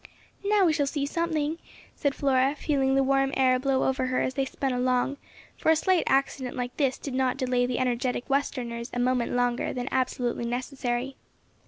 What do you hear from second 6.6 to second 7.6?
this did not